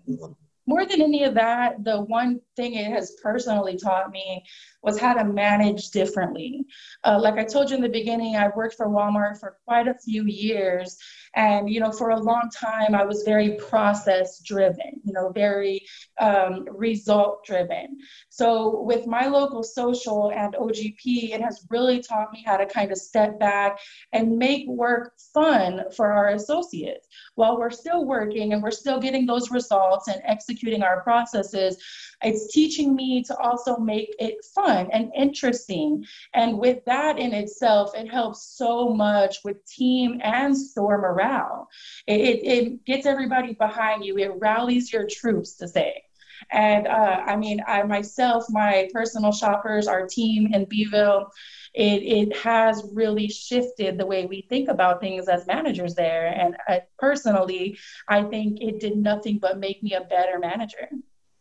more 0.66 0.86
than 0.86 1.02
any 1.02 1.24
of 1.24 1.34
that, 1.34 1.84
the 1.84 2.00
one 2.00 2.40
thing 2.56 2.74
it 2.74 2.90
has 2.90 3.16
personally 3.22 3.76
taught 3.76 4.10
me 4.10 4.44
was 4.84 5.00
how 5.00 5.14
to 5.14 5.24
manage 5.24 5.90
differently. 5.90 6.66
Uh, 7.04 7.18
like 7.18 7.34
I 7.34 7.44
told 7.44 7.70
you 7.70 7.76
in 7.76 7.82
the 7.82 7.88
beginning, 7.88 8.36
I 8.36 8.48
worked 8.54 8.76
for 8.76 8.86
Walmart 8.86 9.40
for 9.40 9.56
quite 9.64 9.88
a 9.88 9.94
few 9.94 10.24
years. 10.26 10.98
And, 11.34 11.68
you 11.68 11.80
know, 11.80 11.90
for 11.90 12.10
a 12.10 12.20
long 12.20 12.50
time, 12.54 12.94
I 12.94 13.04
was 13.04 13.22
very 13.24 13.56
process 13.56 14.40
driven, 14.40 15.00
you 15.02 15.12
know, 15.12 15.32
very 15.34 15.80
um, 16.20 16.66
result 16.70 17.44
driven. 17.44 17.96
So 18.28 18.82
with 18.82 19.06
my 19.06 19.26
local 19.26 19.62
social 19.62 20.30
and 20.30 20.54
OGP, 20.54 21.32
it 21.32 21.40
has 21.40 21.66
really 21.70 22.00
taught 22.00 22.30
me 22.32 22.44
how 22.46 22.58
to 22.58 22.66
kind 22.66 22.92
of 22.92 22.98
step 22.98 23.40
back 23.40 23.78
and 24.12 24.38
make 24.38 24.68
work 24.68 25.14
fun 25.32 25.84
for 25.96 26.12
our 26.12 26.28
associates 26.28 27.08
while 27.36 27.58
we're 27.58 27.70
still 27.70 28.04
working 28.04 28.52
and 28.52 28.62
we're 28.62 28.70
still 28.70 29.00
getting 29.00 29.26
those 29.26 29.50
results 29.50 30.08
and 30.08 30.20
executing 30.24 30.82
our 30.82 31.02
processes. 31.02 31.76
It's 32.22 32.52
teaching 32.52 32.94
me 32.94 33.22
to 33.24 33.36
also 33.38 33.78
make 33.78 34.14
it 34.18 34.36
fun 34.54 34.73
and 34.74 35.12
interesting. 35.16 36.04
And 36.34 36.58
with 36.58 36.84
that 36.86 37.18
in 37.18 37.32
itself, 37.32 37.94
it 37.94 38.10
helps 38.10 38.56
so 38.56 38.90
much 38.90 39.38
with 39.44 39.64
team 39.66 40.20
and 40.22 40.56
store 40.56 40.98
morale. 40.98 41.68
It, 42.06 42.20
it, 42.20 42.44
it 42.44 42.84
gets 42.84 43.06
everybody 43.06 43.54
behind 43.54 44.04
you, 44.04 44.18
it 44.18 44.32
rallies 44.38 44.92
your 44.92 45.06
troops 45.06 45.54
to 45.56 45.68
say. 45.68 46.02
And 46.50 46.86
uh, 46.86 47.22
I 47.26 47.36
mean, 47.36 47.62
I 47.66 47.82
myself, 47.84 48.44
my 48.50 48.88
personal 48.92 49.32
shoppers, 49.32 49.86
our 49.86 50.06
team 50.06 50.52
in 50.52 50.66
Beeville, 50.66 51.30
it, 51.74 52.02
it 52.02 52.36
has 52.36 52.84
really 52.92 53.28
shifted 53.28 53.98
the 53.98 54.06
way 54.06 54.26
we 54.26 54.46
think 54.48 54.68
about 54.68 55.00
things 55.00 55.28
as 55.28 55.46
managers 55.46 55.94
there. 55.94 56.26
And 56.28 56.56
I, 56.68 56.82
personally, 56.98 57.78
I 58.08 58.22
think 58.24 58.60
it 58.60 58.80
did 58.80 58.96
nothing 58.96 59.38
but 59.38 59.58
make 59.58 59.82
me 59.82 59.94
a 59.94 60.02
better 60.02 60.38
manager. 60.38 60.88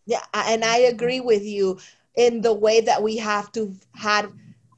Yeah, 0.06 0.24
and 0.34 0.64
I 0.64 0.78
agree 0.80 1.22
with 1.22 1.44
you 1.44 1.80
in 2.16 2.42
the 2.42 2.54
way 2.54 2.82
that 2.82 3.02
we 3.02 3.18
have 3.18 3.52
to 3.52 3.74
had 3.96 4.30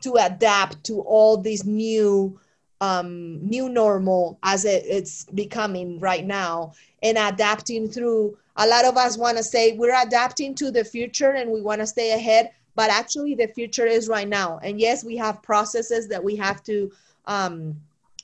to 0.01 0.13
adapt 0.15 0.83
to 0.85 1.01
all 1.01 1.37
these 1.37 1.65
new 1.65 2.39
um, 2.81 3.39
new 3.47 3.69
normal 3.69 4.37
as 4.43 4.65
it, 4.65 4.83
it's 4.85 5.25
becoming 5.25 5.99
right 5.99 6.25
now 6.25 6.73
and 7.01 7.17
adapting 7.17 7.87
through 7.89 8.37
a 8.57 8.67
lot 8.67 8.85
of 8.85 8.97
us 8.97 9.17
want 9.17 9.37
to 9.37 9.43
say 9.43 9.75
we're 9.77 10.01
adapting 10.01 10.53
to 10.55 10.71
the 10.71 10.83
future 10.83 11.31
and 11.31 11.49
we 11.49 11.61
want 11.61 11.81
to 11.81 11.87
stay 11.87 12.11
ahead 12.11 12.51
but 12.75 12.89
actually 12.89 13.35
the 13.35 13.47
future 13.47 13.85
is 13.85 14.09
right 14.09 14.27
now. 14.27 14.59
And 14.61 14.79
yes 14.79 15.03
we 15.03 15.15
have 15.17 15.41
processes 15.41 16.07
that 16.09 16.23
we 16.23 16.35
have 16.35 16.63
to 16.63 16.91
um, 17.25 17.75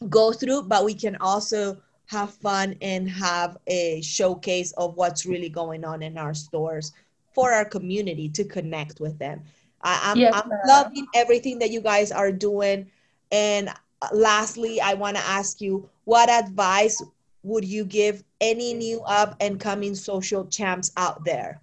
go 0.10 0.34
through 0.34 0.64
but 0.64 0.86
we 0.86 0.94
can 0.94 1.16
also 1.18 1.78
have 2.08 2.34
fun 2.34 2.76
and 2.82 3.10
have 3.10 3.58
a 3.68 4.02
showcase 4.02 4.74
of 4.74 4.96
what's 4.98 5.26
really 5.26 5.50
going 5.50 5.86
on 5.86 6.04
in 6.04 6.18
our 6.18 6.34
stores 6.34 6.92
for 7.34 7.52
our 7.52 7.66
community 7.66 8.30
to 8.30 8.44
connect 8.44 9.00
with 9.00 9.18
them. 9.18 9.44
I, 9.82 10.12
am 10.12 10.18
yes, 10.18 10.34
I'm 10.36 10.52
loving 10.68 11.08
everything 11.16 11.60
that 11.60 11.72
you 11.72 11.82
guys 11.82 12.12
are 12.12 12.32
doing. 12.32 12.90
And 13.32 13.70
uh, 13.70 14.08
lastly, 14.14 14.80
I 14.82 14.94
want 14.94 15.18
to 15.18 15.24
ask 15.24 15.62
you 15.62 15.90
what 16.06 16.30
advice 16.30 17.02
would 17.44 17.66
you 17.66 17.86
give 17.86 18.24
any 18.40 18.74
new 18.74 19.02
up 19.02 19.36
and 19.40 19.60
coming 19.60 19.96
social 19.96 20.46
champs 20.46 20.92
out 20.98 21.24
there? 21.26 21.60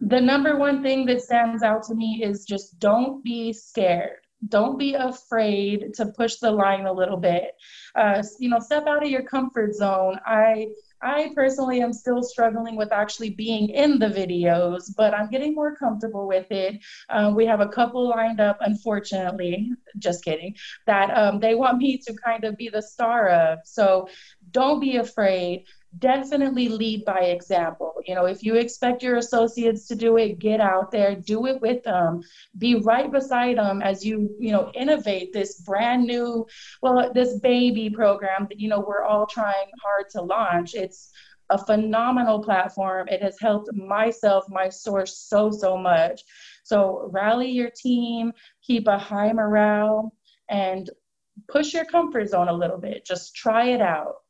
The 0.00 0.20
number 0.20 0.56
one 0.56 0.82
thing 0.82 1.06
that 1.06 1.22
stands 1.22 1.62
out 1.62 1.84
to 1.84 1.94
me 1.94 2.22
is 2.24 2.44
just 2.44 2.78
don't 2.78 3.22
be 3.22 3.52
scared 3.52 4.23
don't 4.48 4.78
be 4.78 4.94
afraid 4.94 5.94
to 5.94 6.06
push 6.06 6.36
the 6.36 6.50
line 6.50 6.86
a 6.86 6.92
little 6.92 7.16
bit. 7.16 7.52
Uh, 7.94 8.22
you 8.38 8.48
know 8.48 8.58
step 8.58 8.86
out 8.86 9.02
of 9.02 9.10
your 9.10 9.22
comfort 9.22 9.74
zone. 9.74 10.18
I 10.26 10.68
i 11.02 11.30
personally 11.34 11.82
am 11.82 11.92
still 11.92 12.22
struggling 12.22 12.76
with 12.76 12.90
actually 12.92 13.30
being 13.30 13.68
in 13.68 13.98
the 13.98 14.06
videos 14.06 14.84
but 14.96 15.12
i'm 15.12 15.28
getting 15.28 15.54
more 15.54 15.76
comfortable 15.76 16.26
with 16.26 16.50
it. 16.50 16.80
Um, 17.10 17.34
we 17.34 17.46
have 17.46 17.60
a 17.60 17.68
couple 17.68 18.08
lined 18.08 18.40
up 18.40 18.58
unfortunately 18.60 19.72
just 19.98 20.24
kidding 20.24 20.54
that 20.86 21.10
um, 21.16 21.40
they 21.40 21.54
want 21.54 21.78
me 21.78 21.98
to 21.98 22.14
kind 22.14 22.44
of 22.44 22.56
be 22.56 22.68
the 22.68 22.82
star 22.82 23.28
of. 23.28 23.58
So 23.64 24.08
don't 24.54 24.80
be 24.80 24.96
afraid 24.96 25.66
definitely 25.98 26.68
lead 26.68 27.04
by 27.04 27.20
example. 27.20 27.94
You 28.06 28.14
know, 28.14 28.26
if 28.26 28.42
you 28.42 28.56
expect 28.56 29.02
your 29.02 29.16
associates 29.16 29.86
to 29.88 29.94
do 29.94 30.16
it, 30.16 30.38
get 30.38 30.60
out 30.60 30.90
there, 30.90 31.14
do 31.14 31.46
it 31.46 31.60
with 31.60 31.82
them, 31.82 32.22
be 32.58 32.76
right 32.76 33.10
beside 33.10 33.58
them 33.58 33.82
as 33.82 34.04
you, 34.04 34.34
you 34.38 34.52
know, 34.52 34.70
innovate 34.74 35.32
this 35.32 35.60
brand 35.60 36.04
new, 36.04 36.46
well, 36.82 37.12
this 37.12 37.38
baby 37.40 37.90
program 37.90 38.46
that, 38.48 38.60
you 38.60 38.68
know, 38.68 38.80
we're 38.80 39.04
all 39.04 39.26
trying 39.26 39.70
hard 39.82 40.06
to 40.10 40.22
launch. 40.22 40.74
It's 40.74 41.10
a 41.50 41.58
phenomenal 41.64 42.42
platform. 42.42 43.08
It 43.08 43.22
has 43.22 43.38
helped 43.40 43.72
myself, 43.72 44.44
my 44.48 44.68
source 44.68 45.16
so, 45.18 45.50
so 45.50 45.76
much. 45.76 46.22
So 46.64 47.08
rally 47.12 47.50
your 47.50 47.70
team, 47.70 48.32
keep 48.62 48.88
a 48.88 48.98
high 48.98 49.32
morale, 49.32 50.14
and 50.48 50.88
push 51.48 51.74
your 51.74 51.84
comfort 51.84 52.28
zone 52.28 52.48
a 52.48 52.52
little 52.54 52.78
bit. 52.78 53.04
Just 53.04 53.34
try 53.34 53.68
it 53.68 53.80
out. 53.80 54.23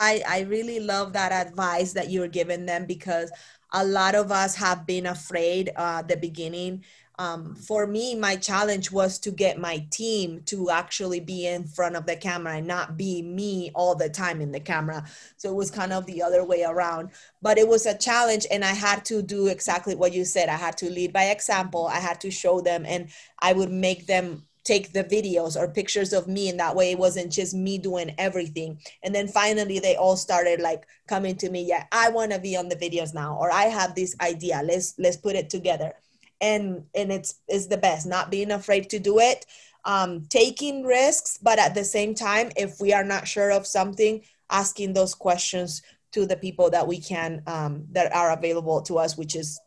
I, 0.00 0.22
I 0.26 0.40
really 0.40 0.80
love 0.80 1.12
that 1.12 1.30
advice 1.30 1.92
that 1.92 2.10
you're 2.10 2.28
giving 2.28 2.66
them 2.66 2.86
because 2.86 3.30
a 3.72 3.84
lot 3.84 4.14
of 4.14 4.32
us 4.32 4.56
have 4.56 4.86
been 4.86 5.06
afraid 5.06 5.70
uh, 5.76 6.02
the 6.02 6.16
beginning. 6.16 6.84
Um, 7.18 7.54
for 7.54 7.86
me, 7.86 8.14
my 8.14 8.36
challenge 8.36 8.90
was 8.90 9.18
to 9.18 9.30
get 9.30 9.58
my 9.58 9.86
team 9.90 10.40
to 10.46 10.70
actually 10.70 11.20
be 11.20 11.46
in 11.46 11.64
front 11.64 11.94
of 11.94 12.06
the 12.06 12.16
camera 12.16 12.54
and 12.56 12.66
not 12.66 12.96
be 12.96 13.20
me 13.20 13.70
all 13.74 13.94
the 13.94 14.08
time 14.08 14.40
in 14.40 14.52
the 14.52 14.58
camera. 14.58 15.04
So 15.36 15.50
it 15.50 15.54
was 15.54 15.70
kind 15.70 15.92
of 15.92 16.06
the 16.06 16.22
other 16.22 16.44
way 16.44 16.64
around. 16.64 17.10
But 17.42 17.58
it 17.58 17.68
was 17.68 17.84
a 17.84 17.96
challenge, 17.96 18.46
and 18.50 18.64
I 18.64 18.72
had 18.72 19.04
to 19.06 19.20
do 19.20 19.48
exactly 19.48 19.94
what 19.94 20.14
you 20.14 20.24
said. 20.24 20.48
I 20.48 20.56
had 20.56 20.78
to 20.78 20.90
lead 20.90 21.12
by 21.12 21.24
example, 21.24 21.86
I 21.86 22.00
had 22.00 22.22
to 22.22 22.30
show 22.30 22.62
them, 22.62 22.86
and 22.86 23.10
I 23.38 23.52
would 23.52 23.70
make 23.70 24.06
them 24.06 24.46
take 24.64 24.92
the 24.92 25.04
videos 25.04 25.56
or 25.56 25.68
pictures 25.68 26.12
of 26.12 26.28
me 26.28 26.48
and 26.48 26.60
that 26.60 26.74
way. 26.74 26.92
It 26.92 26.98
wasn't 26.98 27.32
just 27.32 27.54
me 27.54 27.78
doing 27.78 28.14
everything. 28.18 28.78
And 29.02 29.14
then 29.14 29.28
finally 29.28 29.78
they 29.78 29.96
all 29.96 30.16
started 30.16 30.60
like 30.60 30.86
coming 31.08 31.36
to 31.36 31.50
me 31.50 31.64
yeah 31.64 31.84
i 31.92 32.08
want 32.08 32.30
to 32.30 32.38
be 32.38 32.56
on 32.56 32.68
the 32.68 32.76
videos 32.76 33.12
now 33.14 33.36
or 33.40 33.50
i 33.50 33.64
have 33.64 33.94
this 33.94 34.14
idea. 34.20 34.62
Let's 34.64 34.94
let's 34.98 35.16
put 35.16 35.36
it 35.36 35.50
together. 35.50 35.92
And 36.40 36.84
and 36.94 37.12
it's 37.12 37.36
it's 37.48 37.66
the 37.66 37.76
best. 37.76 38.06
Not 38.06 38.30
being 38.30 38.50
afraid 38.50 38.90
to 38.90 38.98
do 38.98 39.18
it 39.18 39.46
um 39.86 40.26
taking 40.28 40.84
risks 40.84 41.38
but 41.38 41.58
at 41.58 41.74
the 41.74 41.84
same 41.84 42.14
time 42.14 42.50
if 42.54 42.78
we 42.82 42.92
are 42.92 43.02
not 43.02 43.26
sure 43.26 43.50
of 43.50 43.66
something 43.66 44.20
asking 44.50 44.92
those 44.92 45.14
questions 45.14 45.80
to 46.12 46.26
the 46.26 46.36
people 46.36 46.70
that 46.70 46.86
we 46.86 47.00
can 47.00 47.42
um, 47.46 47.86
that 47.92 48.14
are 48.14 48.32
available 48.32 48.82
to 48.82 48.98
us 48.98 49.16
which 49.16 49.34
is 49.34 49.60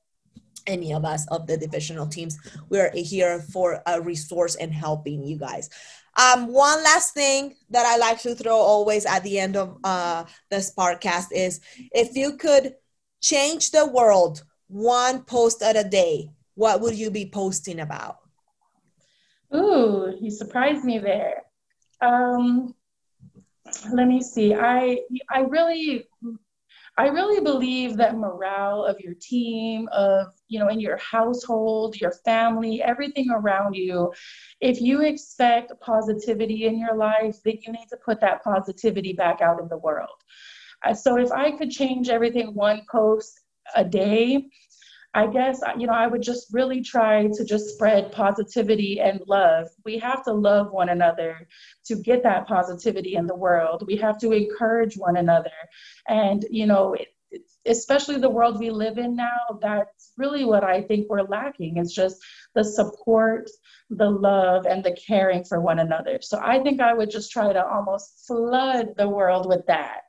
any 0.67 0.93
of 0.93 1.05
us 1.05 1.27
of 1.27 1.47
the 1.47 1.57
divisional 1.57 2.07
teams. 2.07 2.37
We're 2.69 2.91
here 2.93 3.39
for 3.39 3.81
a 3.85 4.01
resource 4.01 4.55
and 4.55 4.73
helping 4.73 5.23
you 5.23 5.37
guys. 5.37 5.69
Um, 6.15 6.47
one 6.47 6.83
last 6.83 7.13
thing 7.13 7.55
that 7.71 7.85
I 7.85 7.97
like 7.97 8.21
to 8.21 8.35
throw 8.35 8.55
always 8.55 9.05
at 9.05 9.23
the 9.23 9.39
end 9.39 9.55
of 9.55 9.77
uh, 9.83 10.25
the 10.49 10.57
Sparkcast 10.57 11.27
is 11.31 11.59
if 11.91 12.15
you 12.15 12.37
could 12.37 12.75
change 13.21 13.71
the 13.71 13.87
world 13.87 14.43
one 14.67 15.23
post 15.23 15.63
at 15.63 15.75
a 15.75 15.87
day, 15.87 16.29
what 16.55 16.81
would 16.81 16.95
you 16.95 17.09
be 17.09 17.29
posting 17.29 17.79
about? 17.79 18.17
Ooh, 19.55 20.15
you 20.19 20.29
surprised 20.29 20.83
me 20.83 20.99
there. 20.99 21.43
Um, 22.01 22.75
let 23.91 24.07
me 24.07 24.21
see. 24.21 24.53
I 24.53 24.99
I 25.29 25.41
really 25.41 26.07
I 26.95 27.07
really 27.07 27.41
believe 27.41 27.97
that 27.97 28.17
morale 28.17 28.85
of 28.85 28.99
your 28.99 29.15
team, 29.19 29.89
of, 29.91 30.27
you 30.47 30.59
know, 30.59 30.67
in 30.67 30.79
your 30.79 30.97
household, 30.97 31.99
your 31.99 32.13
family, 32.23 32.83
everything 32.83 33.31
around 33.31 33.73
you, 33.75 34.13
if 34.61 34.79
you 34.79 35.01
expect 35.01 35.73
positivity 35.81 36.65
in 36.65 36.77
your 36.77 36.95
life, 36.95 37.37
then 37.43 37.57
you 37.65 37.73
need 37.73 37.87
to 37.89 37.97
put 37.97 38.21
that 38.21 38.43
positivity 38.43 39.13
back 39.13 39.41
out 39.41 39.59
in 39.59 39.67
the 39.69 39.77
world. 39.77 40.09
Uh, 40.83 40.93
so 40.93 41.17
if 41.17 41.31
I 41.31 41.51
could 41.51 41.71
change 41.71 42.09
everything 42.09 42.53
one 42.53 42.83
post 42.91 43.39
a 43.75 43.83
day, 43.83 44.45
I 45.15 45.27
guess, 45.27 45.61
you 45.77 45.85
know, 45.85 45.93
I 45.93 46.07
would 46.07 46.23
just 46.23 46.51
really 46.51 46.81
try 46.81 47.27
to 47.27 47.45
just 47.45 47.69
spread 47.69 48.11
positivity 48.11 48.99
and 48.99 49.21
love. 49.27 49.67
We 49.85 49.99
have 49.99 50.23
to 50.25 50.33
love 50.33 50.71
one 50.71 50.89
another 50.89 51.47
to 51.85 51.95
get 51.95 52.23
that 52.23 52.47
positivity 52.47 53.15
in 53.15 53.27
the 53.27 53.35
world. 53.35 53.83
We 53.85 53.97
have 53.97 54.17
to 54.21 54.31
encourage 54.31 54.97
one 54.97 55.17
another. 55.17 55.51
And, 56.07 56.43
you 56.49 56.65
know, 56.65 56.95
especially 57.65 58.17
the 58.17 58.29
world 58.29 58.59
we 58.59 58.69
live 58.69 58.97
in 58.97 59.15
now, 59.15 59.59
that's 59.61 60.13
really 60.17 60.45
what 60.45 60.63
I 60.63 60.81
think 60.81 61.09
we're 61.09 61.21
lacking. 61.21 61.77
It's 61.77 61.93
just 61.93 62.17
the 62.55 62.63
support, 62.63 63.49
the 63.89 64.09
love, 64.09 64.65
and 64.65 64.83
the 64.83 64.95
caring 64.95 65.43
for 65.43 65.61
one 65.61 65.79
another. 65.79 66.19
So 66.21 66.39
I 66.41 66.59
think 66.59 66.81
I 66.81 66.93
would 66.93 67.09
just 67.09 67.31
try 67.31 67.53
to 67.53 67.65
almost 67.65 68.25
flood 68.27 68.95
the 68.97 69.09
world 69.09 69.47
with 69.47 69.65
that. 69.67 70.01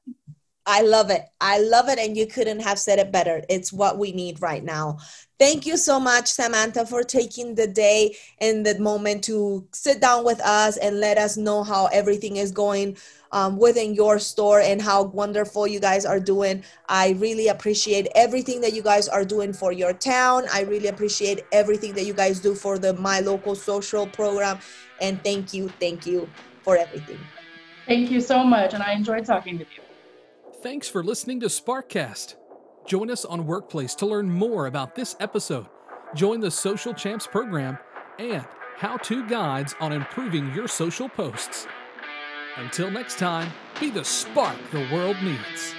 I 0.67 0.81
love 0.81 1.11
it. 1.11 1.23
I 1.41 1.59
love 1.61 1.89
it. 1.89 1.99
And 1.99 2.17
you 2.17 2.27
couldn't 2.27 2.61
have 2.61 2.79
said 2.79 2.99
it 2.99 3.13
better. 3.13 3.43
It's 3.51 3.73
what 3.73 3.99
we 3.99 4.13
need 4.13 4.41
right 4.41 4.65
now. 4.65 4.99
Thank 5.39 5.67
you 5.67 5.77
so 5.77 6.01
much, 6.01 6.29
Samantha, 6.29 6.87
for 6.87 7.03
taking 7.03 7.55
the 7.55 7.67
day 7.67 8.17
and 8.41 8.65
the 8.65 8.79
moment 8.79 9.25
to 9.25 9.67
sit 9.73 10.01
down 10.01 10.25
with 10.25 10.41
us 10.41 10.79
and 10.79 11.01
let 11.01 11.19
us 11.19 11.37
know 11.37 11.65
how 11.65 11.87
everything 11.87 12.37
is 12.37 12.51
going 12.51 12.97
um, 13.33 13.59
within 13.59 13.95
your 13.95 14.19
store 14.19 14.61
and 14.61 14.81
how 14.81 15.03
wonderful 15.03 15.67
you 15.67 15.81
guys 15.81 16.07
are 16.07 16.21
doing. 16.21 16.65
I 16.89 17.11
really 17.19 17.49
appreciate 17.49 18.09
everything 18.15 18.61
that 18.63 18.73
you 18.73 18.83
guys 18.83 19.09
are 19.09 19.25
doing 19.25 19.53
for 19.53 19.73
your 19.73 19.93
town. 19.93 20.45
I 20.53 20.63
really 20.63 20.89
appreciate 20.89 21.43
everything 21.53 21.93
that 21.95 22.07
you 22.07 22.15
guys 22.15 22.41
do 22.41 22.55
for 22.55 22.79
the 22.79 22.95
My 22.95 23.21
Local 23.21 23.55
Social 23.55 24.07
program. 24.07 24.61
And 25.01 25.23
thank 25.23 25.53
you, 25.53 25.69
thank 25.81 26.07
you 26.07 26.29
for 26.63 26.79
everything. 26.79 27.19
Thank 27.87 28.11
you 28.11 28.21
so 28.21 28.45
much. 28.45 28.73
And 28.73 28.83
I 28.83 28.93
enjoyed 28.93 29.27
talking 29.27 29.59
with 29.59 29.69
you. 29.77 29.84
Thanks 30.65 30.89
for 30.89 31.05
listening 31.05 31.41
to 31.41 31.47
Sparkcast. 31.49 32.37
Join 32.87 33.11
us 33.11 33.27
on 33.27 33.47
Workplace 33.47 33.95
to 33.97 34.07
learn 34.07 34.31
more 34.31 34.67
about 34.67 34.95
this 34.95 35.15
episode. 35.21 35.67
Join 36.15 36.41
the 36.41 36.51
Social 36.51 36.95
Champs 36.95 37.27
program 37.27 37.77
and 38.19 38.47
how 38.79 38.97
to 38.97 39.29
guides 39.29 39.75
on 39.79 39.93
improving 39.93 40.55
your 40.55 40.67
social 40.67 41.07
posts. 41.07 41.67
Until 42.57 42.91
next 42.91 43.19
time, 43.19 43.53
be 43.79 43.91
the 43.91 44.07
spark 44.07 44.57
the 44.73 44.89
world 44.91 45.19
needs. 45.23 45.75